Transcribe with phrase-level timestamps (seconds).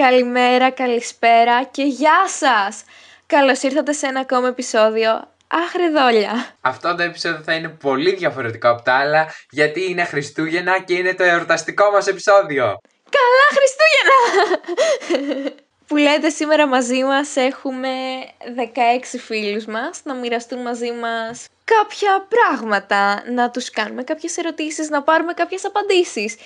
[0.00, 2.84] Καλημέρα, καλησπέρα και γεια σας!
[3.26, 6.56] Καλώς ήρθατε σε ένα ακόμα επεισόδιο Αχρεδόλια.
[6.60, 11.14] Αυτό το επεισόδιο θα είναι πολύ διαφορετικό από τα άλλα γιατί είναι Χριστούγεννα και είναι
[11.14, 12.78] το εορταστικό μας επεισόδιο.
[13.10, 15.52] Καλά Χριστούγεννα!
[15.86, 17.88] Που λέτε σήμερα μαζί μας έχουμε
[19.14, 25.02] 16 φίλους μας να μοιραστούν μαζί μας κάποια πράγματα, να τους κάνουμε κάποιες ερωτήσεις, να
[25.02, 26.36] πάρουμε κάποιες απαντήσεις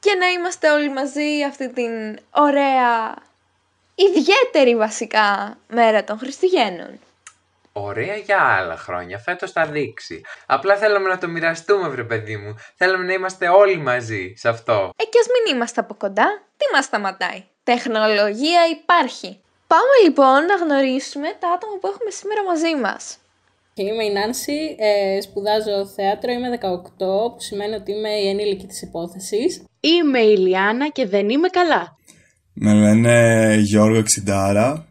[0.00, 3.14] και να είμαστε όλοι μαζί αυτή την ωραία,
[3.94, 6.98] ιδιαίτερη βασικά μέρα των Χριστουγέννων.
[7.72, 10.20] Ωραία για άλλα χρόνια, φέτος θα δείξει.
[10.46, 12.54] Απλά θέλαμε να το μοιραστούμε, βρε παιδί μου.
[12.76, 14.90] Θέλαμε να είμαστε όλοι μαζί σε αυτό.
[14.96, 19.40] Ε, και ας μην είμαστε από κοντά, τι μας σταματάει; Τεχνολογία υπάρχει.
[19.66, 23.18] Πάμε λοιπόν να γνωρίσουμε τα άτομα που έχουμε σήμερα μαζί μας.
[23.74, 28.82] Είμαι η Νάνση, ε, σπουδάζω θέατρο, είμαι 18, που σημαίνει ότι είμαι η ενήλικη της
[28.82, 29.64] υπόθεσης.
[29.80, 31.96] Είμαι η Λιάννα και δεν είμαι καλά.
[32.52, 34.86] Με λένε Γιώργο Ξιντάρα,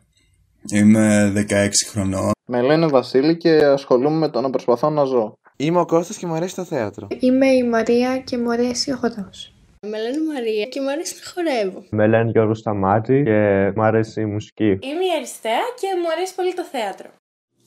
[0.74, 2.32] είμαι 16 χρονών.
[2.46, 5.34] Με λένε Βασίλη και ασχολούμαι με το να προσπαθώ να ζω.
[5.58, 7.08] Είμαι ο Κώστας και μου αρέσει το θέατρο.
[7.20, 9.54] Είμαι η Μαρία και μου αρέσει ο χορός.
[9.82, 11.84] Με λένε Μαρία και μου αρέσει να χορεύω.
[11.90, 14.66] Με λένε Γιώργο Σταμάτζη και μου αρέσει η μουσική.
[14.66, 17.10] Είμαι η Αριστεία και μου αρέσει πολύ το θέατρο.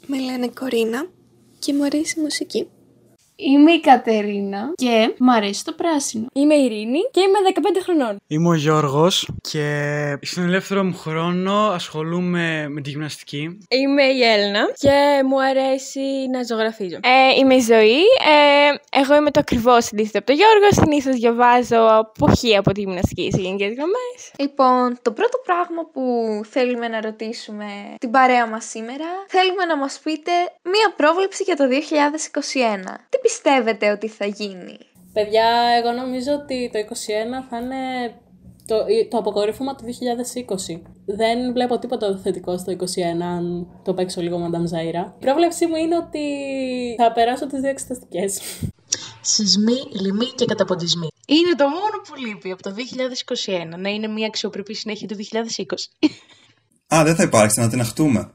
[0.06, 1.06] Με λένε Κορίνα
[1.58, 2.68] και μου αρέσει η μουσική.
[3.36, 6.26] Είμαι η Κατερίνα και μου αρέσει το πράσινο.
[6.32, 8.16] Είμαι η Ειρήνη και είμαι 15 χρονών.
[8.26, 13.58] Είμαι ο Γιώργος και στον ελεύθερο μου χρόνο ασχολούμαι με τη γυμναστική.
[13.68, 16.00] Είμαι η Έλληνα και μου αρέσει
[16.32, 16.96] να ζωγραφίζω.
[16.96, 18.00] Ε, είμαι η Ζωή.
[18.00, 20.66] Ε, εγώ είμαι το ακριβώς αντίθετο από τον Γιώργο.
[20.70, 24.18] Συνήθως διαβάζω αποχή από τη γυμναστική σε γενικές γραμμές.
[24.38, 26.02] Λοιπόν, το πρώτο πράγμα που
[26.50, 27.66] θέλουμε να ρωτήσουμε
[27.98, 32.94] την παρέα μας σήμερα, θέλουμε να μας πείτε μία πρόβλεψη για το 2021.
[33.08, 34.78] Τι πιστεύετε ότι θα γίνει;
[35.12, 35.46] Παιδιά,
[35.78, 38.14] εγώ νομίζω ότι το 2021 θα είναι
[38.66, 38.76] το,
[39.10, 39.84] το αποκορύφωμα του
[40.74, 40.80] 2020.
[41.06, 42.78] Δεν βλέπω τίποτα θετικό στο 2021
[43.20, 45.12] αν το παίξω λίγο Μανταμ Ζαΐρα.
[45.18, 46.24] Η πρόβλεψή μου είναι ότι
[46.98, 48.40] θα περάσω τις δύο εξεταστικές.
[49.20, 51.08] Σεισμοί, λοιμοί και καταποντισμοί.
[51.26, 52.74] Είναι το μόνο που λείπει από το
[53.74, 56.94] 2021 να είναι μια αξιοπρεπή συνέχεια του 2020.
[56.94, 58.32] Α, δεν θα υπάρξει, να την αχτούμε.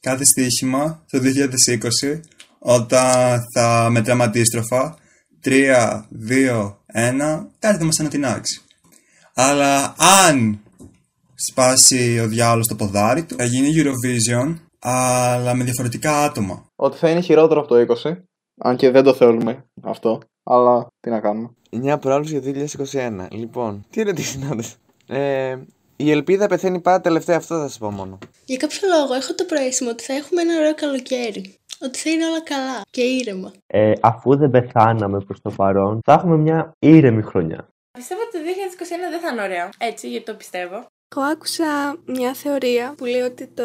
[0.00, 2.20] Κάθε στοίχημα το 2020
[2.62, 4.96] όταν θα μετράμε αντίστροφα
[5.44, 5.50] 3,
[6.28, 8.62] 2, 1, κάτι θα μας ανατινάξει.
[9.34, 9.94] Αλλά
[10.26, 10.60] αν
[11.34, 16.66] σπάσει ο διάολος το ποδάρι του, θα γίνει Eurovision, αλλά με διαφορετικά άτομα.
[16.76, 18.16] Ότι θα είναι χειρότερο από το 20,
[18.60, 21.50] αν και δεν το θέλουμε αυτό, αλλά τι να κάνουμε.
[21.70, 22.86] Μια πρόβληση για το
[23.28, 23.28] 2021.
[23.30, 24.76] Λοιπόν, τι είναι τι συνάντες.
[25.06, 25.56] Ε,
[26.04, 28.18] η ελπίδα πεθαίνει πάντα τελευταία, αυτό θα σας πω μόνο.
[28.44, 32.26] Για κάποιο λόγο έχω το προαίσθημα ότι θα έχουμε ένα ωραίο καλοκαίρι ότι θα είναι
[32.26, 33.52] όλα καλά και ήρεμα.
[33.66, 37.68] Ε, αφού δεν πεθάναμε προς το παρόν, θα έχουμε μια ήρεμη χρονιά.
[37.98, 39.68] Πιστεύω ότι το 2021 δεν θα είναι ωραίο.
[39.78, 40.86] Έτσι, γιατί το πιστεύω.
[41.16, 43.62] Εγώ άκουσα μια θεωρία που λέει ότι το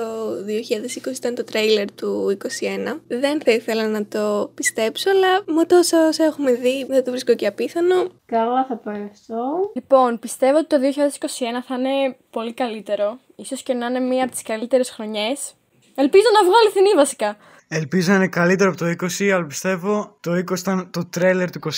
[1.07, 2.99] 2020 ήταν το τρέιλερ του 2021.
[3.07, 7.33] Δεν θα ήθελα να το πιστέψω, αλλά με τόσο όσα έχουμε δει δεν το βρίσκω
[7.33, 8.07] και απίθανο.
[8.25, 8.81] Καλά θα
[9.11, 9.71] αυτό.
[9.75, 13.19] Λοιπόν, πιστεύω ότι το 2021 θα είναι πολύ καλύτερο.
[13.35, 15.53] Ίσως και να είναι μία από τις καλύτερες χρονιές.
[15.95, 17.37] Ελπίζω να βγω αληθινή βασικά.
[17.67, 21.59] Ελπίζω να είναι καλύτερο από το 20, αλλά πιστεύω το 20 ήταν το τρέλερ του
[21.59, 21.69] 21.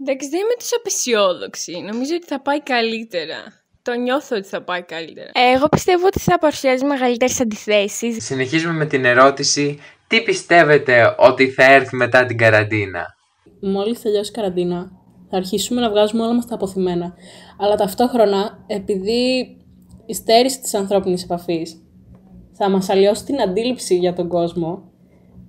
[0.00, 1.72] Εντάξει, δεν είμαι τόσο απεσιόδοξη.
[1.80, 3.65] Νομίζω ότι θα πάει καλύτερα.
[3.86, 5.30] Το νιώθω ότι θα πάει καλύτερα.
[5.54, 8.24] Εγώ πιστεύω ότι θα παρουσιάζει μεγαλύτερες αντιθέσεις.
[8.24, 13.06] Συνεχίζουμε με την ερώτηση: Τι πιστεύετε ότι θα έρθει μετά την καραντίνα;
[13.60, 14.90] Μόλις τελειώσει η καραντίνα,
[15.30, 17.14] θα αρχίσουμε να βγάζουμε όλα μας τα αποθυμένα.
[17.58, 19.56] Αλλά ταυτόχρονα, επειδή
[20.06, 21.82] η στέρηση της ανθρώπινης επαφής
[22.52, 24.92] θα μας αλλοιώσει την αντίληψη για τον κόσμο,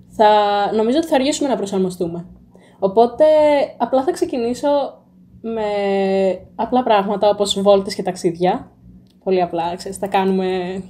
[0.08, 0.30] θα,
[0.74, 2.26] νομίζω ότι θα αργήσουμε να προσαρμοστούμε.
[2.78, 3.24] Οπότε
[3.78, 4.68] απλά θα ξεκινήσω
[5.40, 5.62] με
[6.54, 8.72] απλά πράγματα όπως βόλτες και ταξίδια.
[9.24, 10.82] Πολύ απλά, ξέρεις, θα κάνουμε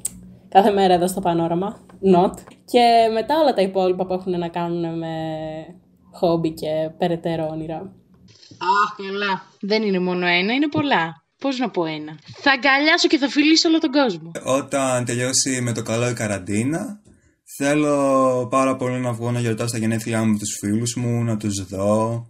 [0.48, 1.80] κάθε μέρα εδώ στο πανόραμα.
[2.14, 2.34] Not.
[2.64, 5.14] Και μετά όλα τα υπόλοιπα που έχουν να κάνουν με
[6.12, 7.76] χόμπι και περαιτέρω όνειρα.
[8.84, 9.42] Αχ, καλά.
[9.60, 11.22] Δεν είναι μόνο ένα, είναι πολλά.
[11.38, 12.18] Πώς να πω ένα.
[12.40, 14.30] Θα αγκαλιάσω και θα φιλήσω όλο τον κόσμο.
[14.44, 17.00] Όταν τελειώσει με το καλό η καραντίνα,
[17.56, 21.36] Θέλω πάρα πολύ να βγω να γιορτάσω τα γενέθλιά μου με τους φίλους μου, να
[21.36, 22.26] τους δω.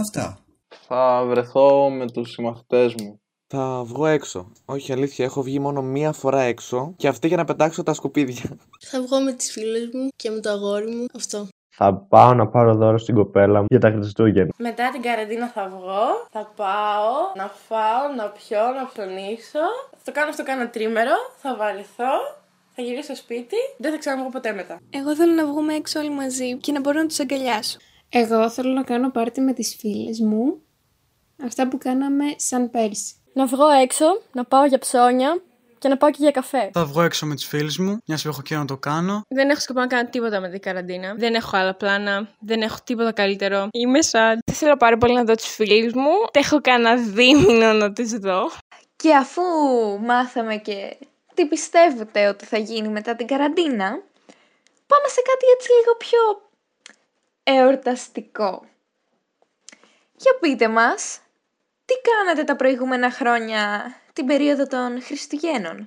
[0.00, 0.38] Αυτά.
[0.86, 3.20] Θα βρεθώ με τους συμμαθητές μου.
[3.46, 4.52] Θα βγω έξω.
[4.64, 8.58] Όχι αλήθεια, έχω βγει μόνο μία φορά έξω και αυτή για να πετάξω τα σκουπίδια.
[8.80, 11.06] Θα βγω με τις φίλες μου και με το αγόρι μου.
[11.14, 11.48] Αυτό.
[11.74, 14.50] Θα πάω να πάρω δώρο στην κοπέλα μου για τα Χριστούγεννα.
[14.58, 19.66] Μετά την καραντίνα θα βγω, θα πάω να φάω, να πιω, να ψωνίσω.
[19.90, 22.12] Θα το κάνω αυτό κάνα τρίμερο, θα βαρεθώ
[22.74, 24.80] θα γυρίσω στο σπίτι, δεν θα ξαναβγώ ποτέ μετά.
[24.90, 27.78] Εγώ θέλω να βγούμε έξω όλοι μαζί και να μπορώ να τους αγκαλιάσω.
[28.08, 30.62] Εγώ θέλω να κάνω πάρτι με τις φίλες μου,
[31.44, 33.14] αυτά που κάναμε σαν πέρσι.
[33.32, 35.42] Να βγω έξω, να πάω για ψώνια
[35.78, 36.70] και να πάω και για καφέ.
[36.72, 39.22] Θα βγω έξω με του φίλου μου, μια που έχω καιρό να το κάνω.
[39.28, 41.14] Δεν έχω σκοπό να κάνω τίποτα με την καραντίνα.
[41.16, 42.28] Δεν έχω άλλα πλάνα.
[42.38, 43.68] Δεν έχω τίποτα καλύτερο.
[43.72, 44.38] Είμαι σαν.
[44.46, 46.10] Θα ήθελα πάρα πολύ να δω τους φίλους μου.
[46.32, 48.50] Έχω κανένα δίμηνο να τους δω.
[48.96, 49.42] Και αφού
[50.00, 50.96] μάθαμε και
[51.34, 53.88] τι πιστεύετε ότι θα γίνει μετά την καραντίνα,
[54.86, 56.50] πάμε σε κάτι έτσι λίγο πιο
[57.42, 58.64] εορταστικό.
[60.16, 61.18] Για πείτε μας,
[61.84, 65.86] τι κάνατε τα προηγούμενα χρόνια την περίοδο των Χριστουγέννων,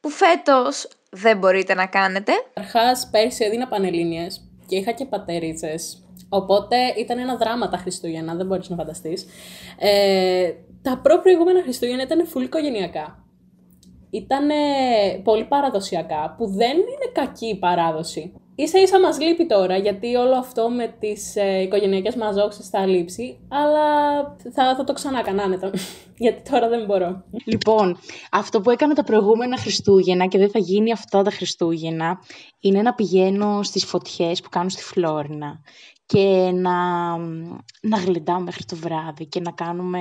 [0.00, 6.76] που φέτος δεν μπορείτε να κάνετε; Αρχάς πέρσι έδινα πανελλήνιες και είχα και πατερίτσες, οπότε
[6.98, 9.26] ήταν ένα δράμα τα Χριστούγεννα, δεν μπορείς να φανταστείς.
[9.78, 10.52] Ε,
[10.82, 13.16] τα προ-προηγούμενα Χριστούγεννα ήταν φουλ οικογενειακά.
[14.10, 14.48] Ήταν
[15.22, 18.32] πολύ παραδοσιακά, που δεν είναι κακή η παράδοση.
[18.54, 23.38] Ίσα ίσα μας λείπει τώρα, γιατί όλο αυτό με τις ε, οικογενειακές μαζόξεις θα λείψει,
[23.48, 23.86] αλλά
[24.54, 25.58] θα, θα το ξανά κάνανε
[26.24, 27.24] γιατί τώρα δεν μπορώ.
[27.44, 27.98] Λοιπόν,
[28.30, 32.18] αυτό που έκανα τα προηγούμενα Χριστούγεννα και δεν θα γίνει αυτά τα Χριστούγεννα,
[32.60, 35.60] είναι να πηγαίνω στις φωτιές που κάνουν στη Φλόρινα
[36.06, 37.16] και να,
[37.80, 40.00] να γλεντάμε μέχρι το βράδυ και να κάνουμε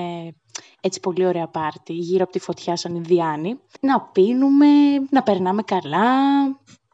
[0.81, 3.59] έτσι πολύ ωραία πάρτι γύρω από τη φωτιά σαν Ινδιάνη.
[3.81, 4.67] Να πίνουμε,
[5.09, 6.09] να περνάμε καλά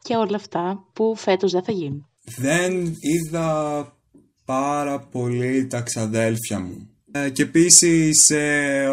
[0.08, 2.08] και όλα αυτά που φέτος δεν θα γίνουν.
[2.36, 3.46] Δεν είδα
[4.44, 6.88] πάρα πολύ τα ξαδέλφια μου.
[7.12, 8.88] Ε, και επίσης ε,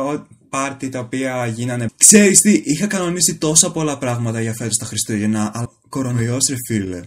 [0.50, 1.86] πάρτι τα οποία γίνανε.
[1.98, 7.02] Ξέρεις τι, είχα κανονίσει τόσα πολλά πράγματα για φέτος τα Χριστούγεννα, αλλά κορονοϊός ρε φίλε.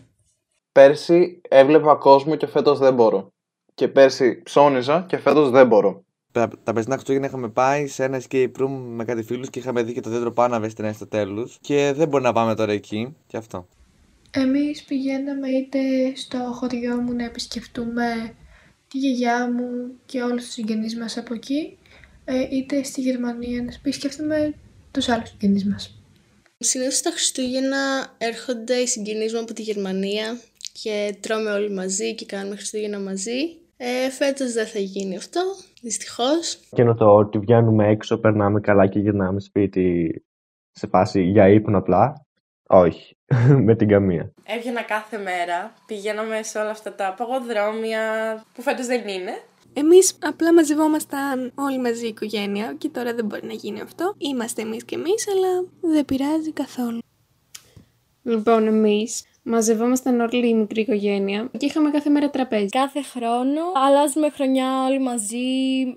[0.72, 3.32] Πέρσι έβλεπα κόσμο και φέτος δεν μπορώ.
[3.74, 6.04] Και πέρσι ψώνιζα και φέτος δεν μπορώ.
[6.32, 9.82] Τα, τα περσινά Χριστούγεννα είχαμε πάει σε ένα escape room με κάτι φίλους και είχαμε
[9.82, 11.48] δει και το δέντρο Πάναβες στην Αριστοτέλου.
[11.60, 13.16] Και δεν μπορεί να πάμε τώρα εκεί.
[13.26, 13.66] Και αυτό.
[14.30, 15.78] Εμείς πηγαίναμε είτε
[16.14, 18.34] στο χωριό μου να επισκεφτούμε
[18.88, 21.78] τη γιαγιά μου και όλους τους συγγενείς μας από εκεί,
[22.24, 24.54] ε, είτε στη Γερμανία να επισκεφτούμε
[24.90, 26.02] τους άλλους συγγενείς μας.
[26.58, 30.38] Συνήθως τα Χριστούγεννα έρχονται οι συγγενείς μου από τη Γερμανία
[30.82, 33.56] και τρώμε όλοι μαζί και κάνουμε Χριστούγεννα μαζί.
[33.76, 35.40] Ε, φέτος δεν θα γίνει αυτό,
[35.82, 36.60] δυστυχώς.
[36.70, 40.10] Και να το ότι βγαίνουμε έξω, περνάμε καλά και γυρνάμε σπίτι
[40.70, 42.26] σε φάση για ύπνο απλά.
[42.70, 43.16] Όχι,
[43.66, 44.32] με την καμία.
[44.44, 48.00] Έβγαινα κάθε μέρα, πηγαίναμε σε όλα αυτά τα παγοδρόμια
[48.54, 49.42] που φέτος δεν είναι.
[49.72, 54.14] Εμείς απλά μαζευόμασταν όλοι μαζί η οικογένεια και τώρα δεν μπορεί να γίνει αυτό.
[54.18, 56.98] Είμαστε εμείς και εμείς, αλλά δεν πειράζει καθόλου.
[58.22, 62.68] Λοιπόν, εμείς μαζευόμασταν όλη η μικρή οικογένεια και είχαμε κάθε μέρα τραπέζι.
[62.68, 65.36] Κάθε χρόνο αλλάζουμε χρονιά όλοι μαζί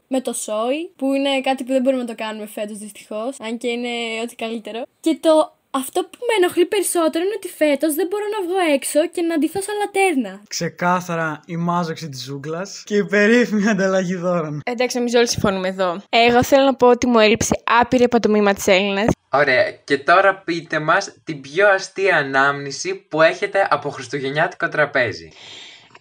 [0.08, 3.58] με το σόι, που είναι κάτι που δεν μπορούμε να το κάνουμε φέτος δυστυχώς, αν
[3.58, 3.90] και είναι
[4.24, 4.84] ό,τι καλύτερο.
[5.00, 9.08] Και το αυτό που με ενοχλεί περισσότερο είναι ότι φέτος δεν μπορώ να βγω έξω
[9.08, 10.42] και να αντιθώ σαν λατέρνα.
[10.48, 14.62] Ξεκάθαρα η μάζοξη της ζούγκλας και η περίφημη ανταλλαγή δώρων.
[14.66, 16.02] Εντάξει, νομίζω όλοι συμφωνούμε εδώ.
[16.10, 19.12] Εγώ θέλω να πω ότι μου έλειψε άπειρη παντομήμα της Έλληνας.
[19.30, 25.32] Ωραία, και τώρα πείτε μας την πιο αστεία ανάμνηση που έχετε από χριστουγεννιάτικο τραπέζι.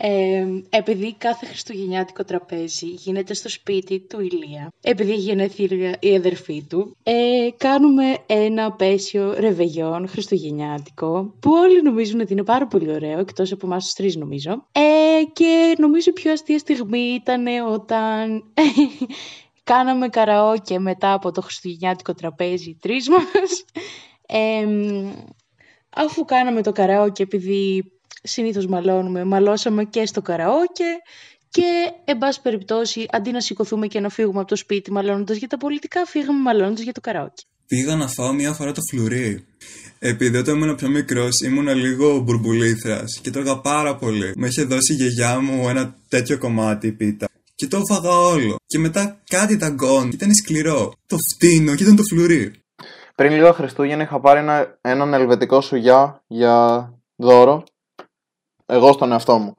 [0.03, 6.97] Ε, επειδή κάθε χριστουγεννιάτικο τραπέζι γίνεται στο σπίτι του Ηλία, επειδή γενέθλια η αδερφή του,
[7.03, 13.53] ε, κάνουμε ένα απέσιο ρεβεγιόν χριστουγεννιάτικο, που όλοι νομίζουν ότι είναι πάρα πολύ ωραίο, εκτός
[13.53, 14.67] από εμάς τους τρεις νομίζω.
[14.73, 18.45] Ε, και νομίζω η πιο αστεία στιγμή ήταν όταν
[19.71, 23.65] κάναμε καραόκε μετά από το χριστουγεννιάτικο τραπέζι τρεις μας.
[24.27, 24.67] Ε,
[25.97, 30.85] αφού κάναμε το καραόκε επειδή συνήθως μαλώνουμε, μαλώσαμε και στο καραόκε
[31.51, 35.49] και, εν πάση περιπτώσει, αντί να σηκωθούμε και να φύγουμε από το σπίτι μαλώνοντας για
[35.49, 37.43] τα πολιτικά, φύγαμε μαλώνοντας για το καραόκε.
[37.67, 39.45] Πήγα να φάω μία φορά το φλουρί.
[39.99, 44.33] Επειδή όταν ήμουν πιο μικρός ήμουν λίγο μπουρμπουλήθρας και τρώγα πάρα πολύ.
[44.37, 47.29] Μου είχε δώσει η γιαγιά μου ένα τέτοιο κομμάτι πίτα.
[47.55, 48.57] Και το έφαγα όλο.
[48.67, 50.11] Και μετά κάτι ταγκών.
[50.13, 50.93] Ήταν σκληρό.
[51.07, 52.53] Το φτύνω και ήταν το φλουρί.
[53.15, 56.85] Πριν λίγα Χριστούγεννα είχα πάρει ένα, έναν ελβετικό σουγιά για
[57.17, 57.65] δώρο
[58.71, 59.55] εγώ στον εαυτό μου.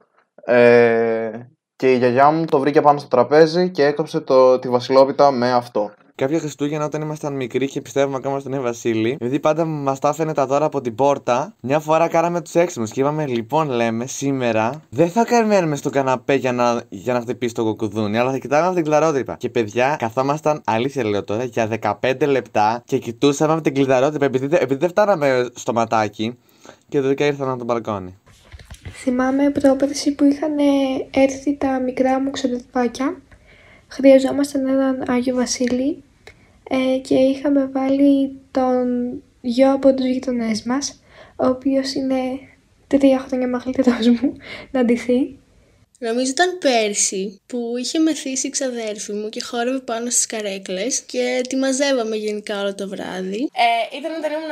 [0.45, 1.29] Ε,
[1.75, 5.51] και η γιαγιά μου το βρήκε πάνω στο τραπέζι και έκοψε το, τη βασιλόπιτα με
[5.51, 5.91] αυτό.
[6.15, 10.09] Κάποια Χριστούγεννα όταν ήμασταν μικροί και πιστεύουμε ακόμα στον Νέο Βασίλη, επειδή πάντα μας τα
[10.09, 14.05] έφερε τα δώρα από την πόρτα, μια φορά κάναμε τους έξυπνου και είπαμε: Λοιπόν, λέμε
[14.05, 18.37] σήμερα δεν θα καρμένουμε στο καναπέ για να, για να χτυπήσει το κοκκουδούνι, αλλά θα
[18.37, 19.35] κοιτάγαμε την κλαρότρυπα.
[19.35, 21.69] Και παιδιά, καθόμασταν, αλήθεια λέω τώρα, για
[22.01, 26.37] 15 λεπτά και κοιτούσαμε από την κλειδαρότρυπα επειδή, επειδή δεν φτάναμε στο ματάκι
[26.89, 28.17] και τελικά ήρθαν από τον μπαλκόνι.
[28.89, 30.55] Θυμάμαι πρόπερση που είχαν
[31.11, 33.21] έρθει τα μικρά μου ξαδερφάκια.
[33.87, 36.03] Χρειαζόμασταν έναν Άγιο Βασίλη
[36.69, 38.87] ε, και είχαμε βάλει τον
[39.41, 41.03] γιο από τους γειτονές μας,
[41.35, 42.39] ο οποίος είναι
[42.87, 44.33] τρία χρόνια μεγαλύτερος μου,
[44.71, 45.39] να ντυθεί.
[46.07, 51.41] Νομίζω ήταν πέρσι που είχε μεθύσει η ξαδέρφη μου και χόρευε πάνω στις καρέκλες και
[51.49, 53.49] τη μαζεύαμε γενικά όλο το βράδυ.
[53.53, 54.51] Ε, ήταν όταν ήμουν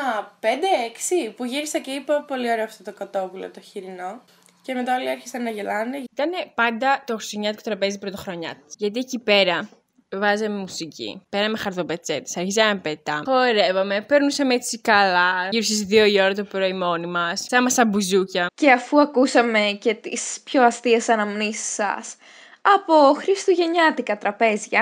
[1.29, 4.21] 5-6 που γύρισα και είπα πολύ ωραίο αυτό το κοτόπουλο το χοιρινό.
[4.61, 6.03] Και μετά όλοι άρχισαν να γελάνε.
[6.11, 8.75] Ήταν πάντα το χριστουγεννιάτικο τραπέζι πρωτοχρονιά της.
[8.77, 9.69] Γιατί εκεί πέρα
[10.15, 11.21] βάζαμε μουσική.
[11.29, 13.21] Πέραμε χαρδοπετσέτε, αρχίζαμε πετά.
[13.25, 15.47] Χορεύαμε, παίρνουσαμε έτσι καλά.
[15.51, 17.45] Γύρω στι 2 η ώρα το πρωί μόνοι μας.
[17.49, 18.47] Σαν σαν μπουζούκια.
[18.53, 22.15] Και αφού ακούσαμε και τις πιο αστείες αναμνήσεις σας
[22.61, 24.81] από χριστουγεννιάτικα τραπέζια,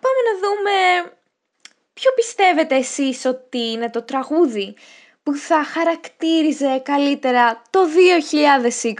[0.00, 1.10] πάμε να δούμε
[1.92, 4.74] ποιο πιστεύετε εσείς ότι είναι το τραγούδι
[5.22, 7.80] που θα χαρακτήριζε καλύτερα το
[8.96, 8.98] 2020.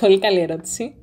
[0.00, 0.94] Πολύ καλή ερώτηση.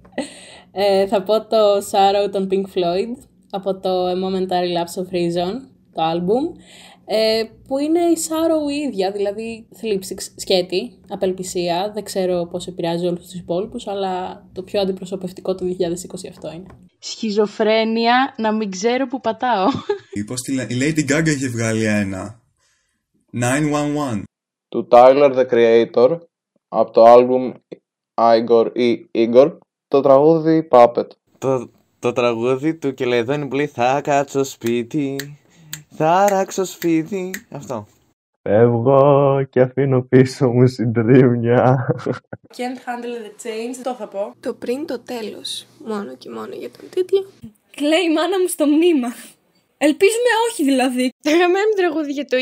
[0.77, 5.53] Ε, θα πω το Sorrow των Pink Floyd από το A Momentary Lapse of Reason,
[5.93, 6.59] το album,
[7.05, 13.05] ε, που είναι η Sorrow η ίδια, δηλαδή θλίψη σκέτη, απελπισία, δεν ξέρω πώς επηρεάζει
[13.07, 16.65] όλους τους υπόλοιπους, αλλά το πιο αντιπροσωπευτικό του 2020 αυτό είναι.
[16.99, 19.67] Σχιζοφρένεια, να μην ξέρω που πατάω.
[20.27, 22.41] Πώς τη λέ- η Lady Gaga έχει βγάλει ένα.
[23.31, 24.23] 911.
[24.69, 26.17] Του Tyler the Creator
[26.67, 27.53] από το album
[28.13, 31.07] Igor ή Igor το τραγούδι Puppet.
[31.37, 35.37] Το, το τραγούδι του Κελεδόνι που λέει Θα κάτσω σπίτι,
[35.89, 37.29] θα ράξω σπίτι.
[37.51, 37.87] Αυτό.
[38.41, 41.95] Φεύγω και αφήνω πίσω μου συντρίμμια.
[42.57, 44.33] Can't handle the change, το θα πω.
[44.39, 45.65] Το πριν το τέλος.
[45.85, 47.25] Μόνο και μόνο για τον τίτλο.
[47.75, 49.07] Κλαίει η μάνα μου στο μνήμα.
[49.77, 51.09] Ελπίζουμε όχι δηλαδή.
[51.21, 52.37] Το αγαπημένο μου τραγούδι για το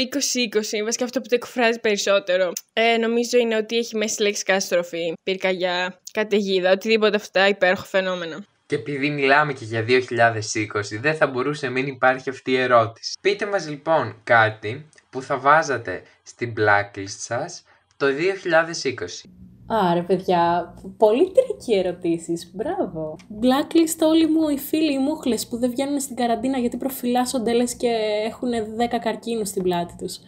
[0.82, 4.44] 2020, βασικά αυτό που το εκφράζει περισσότερο, ε, νομίζω είναι ότι έχει μέσα στη λέξη
[4.44, 8.44] καταστροφή, πυρκαγιά, καταιγίδα, οτιδήποτε αυτά υπέροχο φαινόμενο.
[8.66, 13.14] Και επειδή μιλάμε και για 2020, δεν θα μπορούσε να μην υπάρχει αυτή η ερώτηση.
[13.22, 17.64] Πείτε μας λοιπόν κάτι που θα βάζατε στην blacklist σας
[17.98, 19.30] το 2020.
[19.68, 23.16] Άρε παιδιά, πολύ tricky ερωτήσεις, μπράβο.
[23.42, 27.76] Blacklist όλοι μου οι φίλοι οι μούχλες που δεν βγαίνουν στην καραντίνα γιατί προφυλάσσονται λες
[27.76, 27.88] και
[28.26, 30.20] έχουν 10 καρκίνους στην πλάτη τους.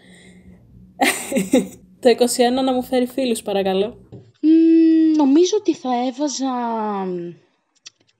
[2.01, 3.87] το 21 να μου φέρει φίλους παρακαλώ.
[4.41, 6.51] Μ, νομίζω ότι θα έβαζα
[7.05, 7.29] μ,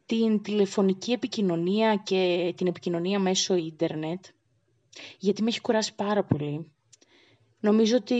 [0.05, 4.25] την τηλεφωνική επικοινωνία και την επικοινωνία μέσω ίντερνετ,
[5.19, 6.71] γιατί με έχει κουράσει πάρα πολύ.
[7.59, 8.15] Νομίζω ότι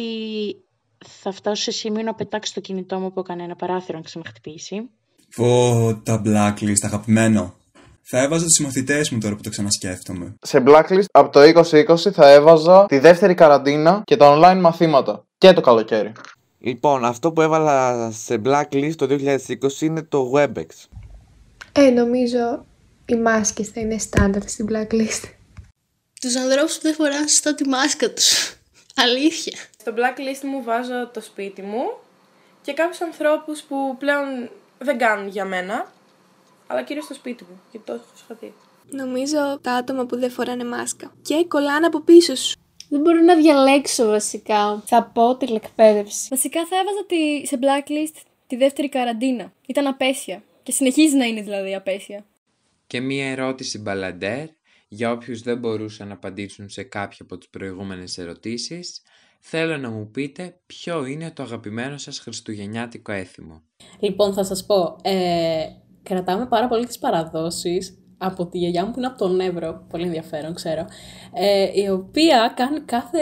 [1.05, 4.89] θα φτάσω σε σημείο να πετάξω το κινητό μου από κανένα παράθυρο να ξαναχτυπήσει.
[5.35, 7.53] Πω, τα blacklist, αγαπημένο.
[8.01, 10.35] Θα έβαζα τους συμμαθητές μου τώρα που το ξανασκέφτομαι.
[10.41, 15.25] Σε blacklist από το 2020 θα έβαζα τη δεύτερη καραντίνα και τα online μαθήματα.
[15.37, 16.11] Και το καλοκαίρι.
[16.59, 20.65] Λοιπόν, αυτό που έβαλα σε blacklist το 2020 είναι το WebEx.
[21.71, 22.65] Ε, νομίζω
[23.05, 25.29] οι μάσκες θα είναι στάνταρ στην blacklist.
[26.21, 28.53] Τους ανθρώπους που δεν φοράνε σωστά τη μάσκα τους.
[28.95, 29.57] Αλήθεια.
[29.85, 31.83] Στο blacklist μου βάζω το σπίτι μου
[32.61, 35.91] και κάποιους ανθρώπους που πλέον δεν κάνουν για μένα,
[36.67, 38.53] αλλά κυρίως το σπίτι μου, γιατί το έχω σχαθεί.
[38.89, 41.13] Νομίζω τα άτομα που δεν φοράνε μάσκα.
[41.21, 42.55] Και κολλάνε από πίσω σου.
[42.89, 44.83] Δεν μπορώ να διαλέξω βασικά.
[44.85, 46.27] Θα πω τηλεκπαίδευση.
[46.29, 49.53] Βασικά θα έβαζα τη, σε blacklist τη δεύτερη καραντίνα.
[49.67, 50.43] Ήταν απέσια.
[50.63, 52.25] Και συνεχίζει να είναι δηλαδή απέσια.
[52.87, 54.47] Και μία ερώτηση μπαλαντέρ
[54.87, 59.01] για όποιους δεν μπορούσαν να απαντήσουν σε κάποια από τις προηγούμενες ερωτήσεις.
[59.47, 63.61] Θέλω να μου πείτε ποιο είναι το αγαπημένο σας χριστουγεννιάτικο έθιμο.
[63.99, 65.65] Λοιπόν, θα σας πω, ε,
[66.03, 70.05] κρατάμε πάρα πολύ τις παραδόσεις από τη γιαγιά μου που είναι από τον Εύρο, πολύ
[70.05, 70.85] ενδιαφέρον ξέρω,
[71.33, 73.19] ε, η οποία κάνει κάθε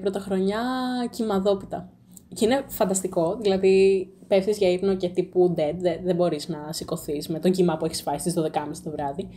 [0.00, 0.62] πρωτοχρονιά
[1.10, 1.92] κυμαδόπιτα.
[2.34, 7.28] Και είναι φανταστικό, δηλαδή πέφτεις για ύπνο και τύπου dead, δεν, δεν μπορείς να σηκωθείς
[7.28, 8.50] με τον κύμα που έχεις φάει στις 12.30
[8.84, 9.28] το βράδυ.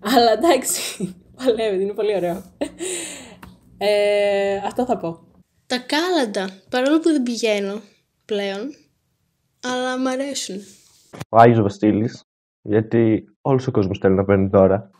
[0.00, 0.80] Αλλά εντάξει,
[1.44, 2.42] παλεύει, είναι πολύ ωραίο.
[3.78, 5.27] Ε, αυτό θα πω.
[5.68, 7.80] Τα κάλαντα, παρόλο που δεν πηγαίνω
[8.24, 8.74] πλέον,
[9.64, 10.56] αλλά μ' αρέσουν.
[11.28, 12.24] Ο Άγιος Βασίλης,
[12.62, 14.90] γιατί όλος ο κόσμος θέλει να παίρνει δώρα.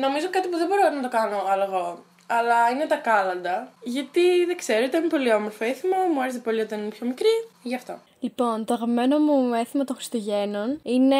[0.00, 2.04] Νομίζω κάτι που δεν μπορώ να το κάνω άλλο εγώ.
[2.26, 3.72] Αλλά είναι τα κάλαντα.
[3.82, 7.74] Γιατί δεν ξέρω, ήταν πολύ όμορφο έθιμο, μου άρεσε πολύ όταν ήμουν πιο μικρή, γι'
[7.74, 7.98] αυτό.
[8.20, 11.16] Λοιπόν, το αγαπημένο μου έθιμο των Χριστουγέννων είναι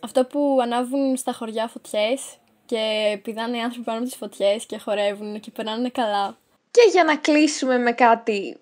[0.00, 2.36] αυτό που ανάβουν στα χωριά φωτιές
[2.66, 2.82] και
[3.22, 6.36] πηδάνε οι άνθρωποι πάνω από τις φωτιές και χορεύουν και περνάνε καλά.
[6.70, 8.60] Και για να κλείσουμε με κάτι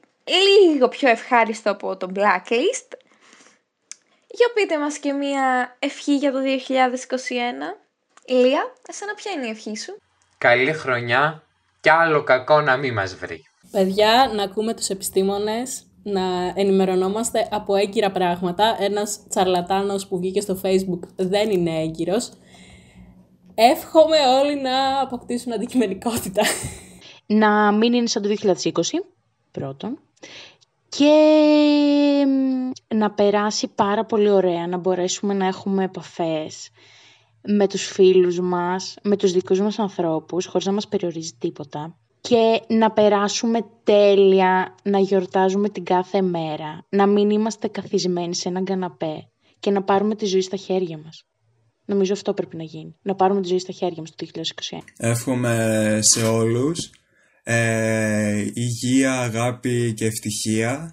[0.72, 2.96] λίγο πιο ευχάριστο από το blacklist,
[4.30, 6.42] για πείτε μας και μία ευχή για το 2021.
[8.24, 10.00] Ηλία, εσένα ποια είναι η ευχή σου;
[10.38, 11.42] Καλή χρονιά
[11.80, 13.42] και άλλο κακό να μην μας βρει.
[13.70, 18.76] Παιδιά, να ακούμε τους επιστήμονες, να ενημερωνόμαστε από έγκυρα πράγματα.
[18.80, 22.32] Ένας τσαρλατάνος που βγήκε στο facebook δεν είναι έγκυρος.
[23.54, 26.42] Εύχομαι όλοι να αποκτήσουν αντικειμενικότητα.
[27.30, 28.70] Να μην είναι σαν το 2020,
[29.50, 29.98] πρώτον.
[30.88, 31.12] και
[32.26, 36.70] μ, να περάσει πάρα πολύ ωραία, να μπορέσουμε να έχουμε επαφές
[37.42, 42.60] με τους φίλους μας, με τους δικούς μας ανθρώπους, χωρίς να μας περιορίζει τίποτα και
[42.68, 49.28] να περάσουμε τέλεια, να γιορτάζουμε την κάθε μέρα, να μην είμαστε καθισμένοι σε έναν καναπέ
[49.60, 51.22] και να πάρουμε τη ζωή στα χέρια μας.
[51.84, 52.96] Νομίζω αυτό πρέπει να γίνει.
[53.02, 54.26] Να πάρουμε τη ζωή στα χέρια μας το
[54.70, 54.78] 2021.
[54.96, 56.90] Εύχομαι σε όλους
[57.50, 60.92] ε, υγεία, αγάπη και ευτυχία.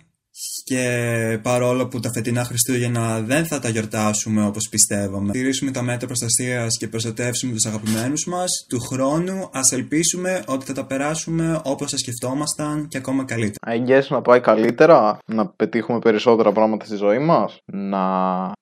[0.63, 6.07] Και παρόλο που τα φετινά Χριστούγεννα δεν θα τα γιορτάσουμε όπως πιστεύαμε τηρήσουμε τα μέτρα
[6.07, 11.91] προστασίας και προστατεύσουμε τους αγαπημένους μας του χρόνου ας ελπίσουμε ότι θα τα περάσουμε όπως
[11.91, 13.75] τα σκεφτόμασταν και ακόμα καλύτερα.
[13.75, 18.05] I guess να πάει καλύτερα, να πετύχουμε περισσότερα πράγματα στη ζωή μας, να,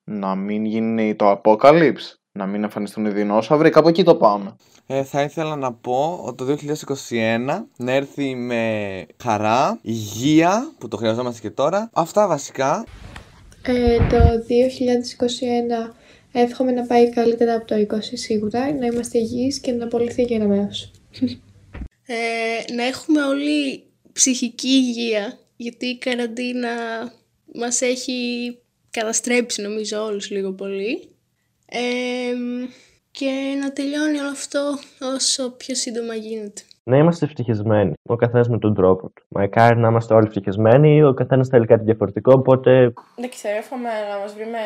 [0.04, 4.56] να μην γίνει το απόκαλυψη, να μην εμφανιστούν οι δεινόσαυροι, κάπου εκεί το πάμε.
[4.86, 6.56] Ε, θα ήθελα να πω ότι το
[7.08, 11.90] 2021 να έρθει με χαρά, υγεία, που το χρειαζόμαστε και τώρα.
[11.92, 12.86] Αυτά βασικά.
[13.62, 14.16] Ε, το
[15.88, 15.94] 2021
[16.32, 20.24] εύχομαι να πάει καλύτερα από το 20 σίγουρα, να είμαστε υγιείς και να απολυθεί η
[20.24, 20.90] γενεμαίος.
[22.06, 26.68] Ε, να έχουμε όλοι ψυχική υγεία, γιατί η καραντίνα
[27.54, 28.58] μας έχει
[28.90, 31.13] καταστρέψει νομίζω όλους λίγο πολύ.
[31.76, 32.34] Ε,
[33.10, 34.60] και να τελειώνει όλο αυτό
[35.14, 36.62] όσο πιο σύντομα γίνεται.
[36.84, 39.22] Να είμαστε ευτυχισμένοι, ο καθένας με τον τρόπο του.
[39.28, 44.18] Μακάρι να είμαστε όλοι ευτυχισμένοι, ο καθένας θέλει κάτι διαφορετικό, οπότε Δεν ξέρω, εύχομαι να
[44.18, 44.64] μας βρει με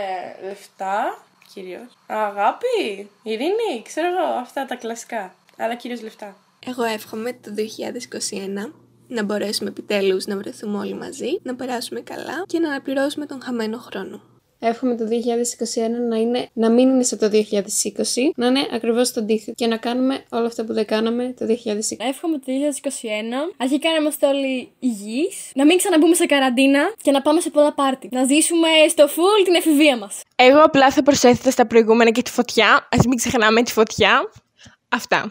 [0.48, 1.18] λεφτά,
[1.54, 1.98] κυρίως.
[2.06, 5.34] Αγάπη, ειρήνη, ξέρω εγώ, αυτά τα κλασικά.
[5.58, 6.36] Αλλά κυρίως λεφτά.
[6.66, 7.50] Εγώ εύχομαι το
[8.68, 8.72] 2021
[9.08, 13.78] να μπορέσουμε επιτέλους να βρεθούμε όλοι μαζί, να περάσουμε καλά και να αναπληρώσουμε τον χαμένο
[13.78, 14.20] χρόνο.
[14.60, 15.08] Εύχομαι το 2021
[16.08, 17.32] να, είναι, να μην είναι σαν το 2020,
[18.36, 21.52] να είναι ακριβώς το αντίθετο και να κάνουμε όλα αυτά που δεν κάναμε το 2020.
[21.98, 22.44] Εύχομαι το
[22.82, 27.50] 2021 αρχικά να είμαστε όλοι υγιείς, να μην ξαναμπούμε σε καραντίνα και να πάμε σε
[27.50, 28.08] πολλά πάρτι.
[28.12, 30.22] Να ζήσουμε στο full την εφηβεία μας.
[30.36, 32.74] Εγώ απλά θα προσέθετα στα προηγούμενα και τη φωτιά.
[32.74, 34.30] Α μην ξεχνάμε τη φωτιά.
[34.88, 35.30] Αυτά.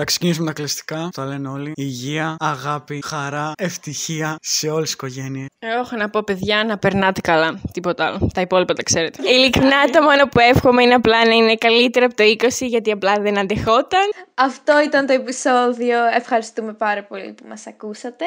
[0.00, 1.72] Θα ξεκινήσουμε τα κλασικά, τα λένε όλοι.
[1.76, 5.46] Υγεία, αγάπη, χαρά, ευτυχία σε όλες τις οικογένειες.
[5.58, 7.60] Εγώ έχω να πω, παιδιά, να περνάτε καλά.
[7.72, 8.30] Τίποτα άλλο.
[8.34, 9.30] Τα υπόλοιπα τα ξέρετε.
[9.30, 13.20] Ειλικρινά, το μόνο που εύχομαι είναι απλά να είναι καλύτερα από το 20, γιατί απλά
[13.20, 14.10] δεν αντεχόταν.
[14.34, 15.98] Αυτό ήταν το επεισόδιο.
[16.16, 18.24] Ευχαριστούμε πάρα πολύ που μας ακούσατε.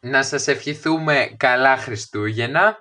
[0.00, 2.76] Να σας ευχηθούμε καλά Χριστούγεννα,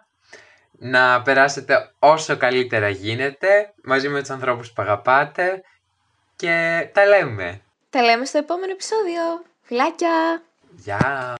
[0.71, 5.61] να περάσετε όσο καλύτερα γίνεται μαζί με τους ανθρώπους που αγαπάτε
[6.35, 7.59] και τα λέμε.
[7.95, 9.43] Τα λέμε στο επόμενο επεισόδιο.
[9.61, 10.41] Φιλάκια!
[10.75, 11.33] Γεια!